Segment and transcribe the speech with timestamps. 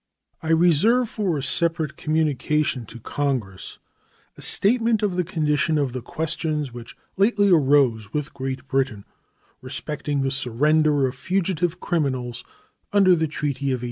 [0.41, 3.77] I reserve for a separate communication to Congress
[4.35, 9.05] a statement of the condition of the questions which lately arose with Great Britain
[9.61, 12.43] respecting the surrender of fugitive criminals
[12.91, 13.79] under the treaty of 1842.